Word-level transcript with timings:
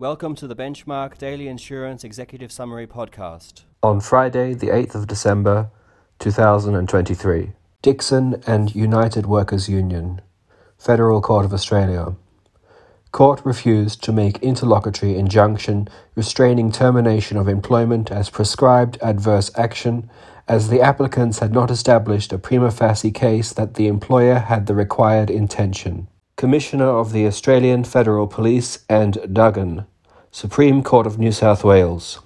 Welcome 0.00 0.36
to 0.36 0.46
the 0.46 0.54
Benchmark 0.54 1.18
Daily 1.18 1.48
Insurance 1.48 2.04
Executive 2.04 2.52
Summary 2.52 2.86
Podcast. 2.86 3.62
On 3.82 4.00
Friday, 4.00 4.54
the 4.54 4.68
8th 4.68 4.94
of 4.94 5.08
December, 5.08 5.70
2023, 6.20 7.54
Dixon 7.82 8.40
and 8.46 8.76
United 8.76 9.26
Workers 9.26 9.68
Union, 9.68 10.20
Federal 10.78 11.20
Court 11.20 11.44
of 11.44 11.52
Australia. 11.52 12.14
Court 13.10 13.40
refused 13.44 14.00
to 14.04 14.12
make 14.12 14.38
interlocutory 14.38 15.18
injunction 15.18 15.88
restraining 16.14 16.70
termination 16.70 17.36
of 17.36 17.48
employment 17.48 18.12
as 18.12 18.30
prescribed 18.30 18.98
adverse 19.02 19.50
action 19.56 20.08
as 20.46 20.68
the 20.68 20.80
applicants 20.80 21.40
had 21.40 21.52
not 21.52 21.72
established 21.72 22.32
a 22.32 22.38
prima 22.38 22.70
facie 22.70 23.10
case 23.10 23.52
that 23.52 23.74
the 23.74 23.88
employer 23.88 24.38
had 24.38 24.66
the 24.66 24.76
required 24.76 25.28
intention. 25.28 26.06
Commissioner 26.38 26.86
of 26.86 27.10
the 27.10 27.26
Australian 27.26 27.82
Federal 27.82 28.28
Police 28.28 28.84
and 28.88 29.18
Duggan, 29.34 29.86
Supreme 30.30 30.84
Court 30.84 31.04
of 31.04 31.18
New 31.18 31.32
South 31.32 31.64
Wales. 31.64 32.20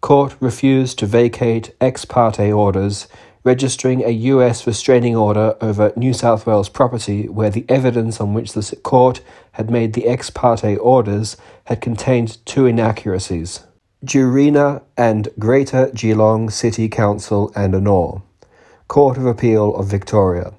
Court 0.00 0.36
refused 0.38 1.00
to 1.00 1.06
vacate 1.06 1.74
ex 1.80 2.04
parte 2.04 2.52
orders 2.52 3.08
registering 3.42 4.04
a 4.04 4.10
U.S. 4.30 4.64
restraining 4.64 5.16
order 5.16 5.56
over 5.60 5.92
New 5.96 6.12
South 6.12 6.46
Wales 6.46 6.68
property 6.68 7.28
where 7.28 7.50
the 7.50 7.64
evidence 7.68 8.20
on 8.20 8.32
which 8.32 8.52
the 8.52 8.76
court 8.76 9.20
had 9.50 9.72
made 9.72 9.94
the 9.94 10.06
ex 10.06 10.30
parte 10.30 10.76
orders 10.76 11.36
had 11.64 11.80
contained 11.80 12.38
two 12.46 12.66
inaccuracies. 12.66 13.66
Jurina 14.04 14.82
and 14.96 15.28
Greater 15.40 15.90
Geelong 15.92 16.48
City 16.48 16.88
Council 16.88 17.50
and 17.56 17.74
Anor. 17.74 18.22
Court 18.86 19.18
of 19.18 19.26
Appeal 19.26 19.74
of 19.74 19.88
Victoria. 19.88 20.52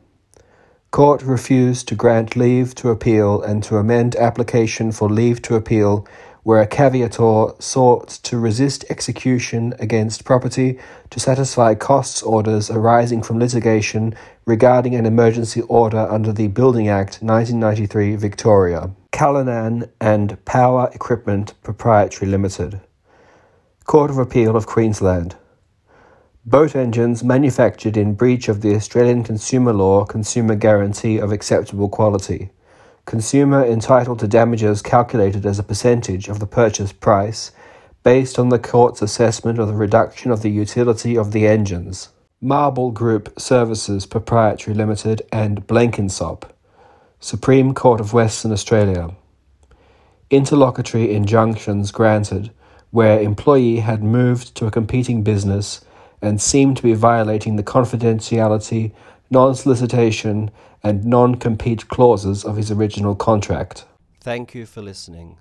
Court 0.93 1.23
refused 1.23 1.87
to 1.87 1.95
grant 1.95 2.35
leave 2.35 2.75
to 2.75 2.91
appeal 2.91 3.41
and 3.41 3.63
to 3.63 3.77
amend 3.77 4.15
application 4.15 4.91
for 4.91 5.09
leave 5.09 5.41
to 5.41 5.55
appeal 5.55 6.07
where 6.43 6.61
a 6.61 6.67
caveator 6.67 7.59
sought 7.59 8.09
to 8.09 8.37
resist 8.37 8.85
execution 8.91 9.73
against 9.79 10.23
property 10.23 10.77
to 11.09 11.19
satisfy 11.19 11.73
costs 11.73 12.21
orders 12.21 12.69
arising 12.69 13.23
from 13.23 13.39
litigation 13.39 14.13
regarding 14.45 14.93
an 14.93 15.07
emergency 15.07 15.61
order 15.61 16.05
under 16.11 16.31
the 16.31 16.47
Building 16.49 16.87
Act 16.87 17.23
1993 17.23 18.15
Victoria. 18.15 18.91
Callinan 19.11 19.89
and 19.99 20.45
Power 20.45 20.91
Equipment 20.93 21.55
Proprietary 21.63 22.29
Limited. 22.29 22.79
Court 23.85 24.11
of 24.11 24.19
Appeal 24.19 24.55
of 24.55 24.67
Queensland. 24.67 25.37
Boat 26.45 26.75
engines 26.75 27.23
manufactured 27.23 27.95
in 27.95 28.15
breach 28.15 28.49
of 28.49 28.59
the 28.59 28.75
Australian 28.75 29.23
Consumer 29.23 29.71
Law 29.71 30.03
Consumer 30.03 30.55
Guarantee 30.55 31.17
of 31.17 31.31
Acceptable 31.31 31.87
Quality. 31.87 32.49
Consumer 33.05 33.63
entitled 33.63 34.19
to 34.19 34.27
damages 34.27 34.81
calculated 34.81 35.45
as 35.45 35.57
a 35.57 35.63
percentage 35.63 36.27
of 36.27 36.41
the 36.41 36.45
purchase 36.45 36.91
price 36.91 37.53
based 38.03 38.37
on 38.37 38.49
the 38.49 38.59
court's 38.59 39.01
assessment 39.01 39.57
of 39.57 39.69
the 39.69 39.73
reduction 39.73 40.31
of 40.31 40.41
the 40.41 40.49
utility 40.49 41.17
of 41.17 41.31
the 41.31 41.47
engines. 41.47 42.09
Marble 42.41 42.91
Group 42.91 43.39
Services 43.39 44.05
Proprietary 44.05 44.75
Limited 44.75 45.21
and 45.31 45.65
Blenkinsop. 45.65 46.43
Supreme 47.21 47.73
Court 47.73 48.01
of 48.01 48.11
Western 48.11 48.51
Australia. 48.51 49.15
Interlocutory 50.29 51.15
injunctions 51.15 51.91
granted 51.91 52.51
where 52.91 53.21
employee 53.21 53.79
had 53.79 54.03
moved 54.03 54.53
to 54.55 54.65
a 54.65 54.71
competing 54.71 55.23
business 55.23 55.79
and 56.23 56.41
seemed 56.41 56.77
to 56.77 56.83
be 56.83 56.93
violating 56.93 57.57
the 57.57 57.63
confidentiality, 57.63 58.93
non 59.29 59.53
solicitation, 59.53 60.49
and 60.81 61.05
non 61.05 61.35
compete 61.35 61.87
clauses 61.89 62.45
of 62.45 62.55
his 62.55 62.71
original 62.71 63.13
contract. 63.13 63.85
Thank 64.21 64.55
you 64.55 64.65
for 64.65 64.81
listening. 64.81 65.37